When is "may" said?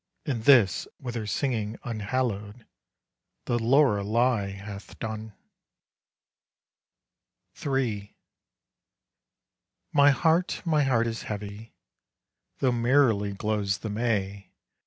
13.91-14.49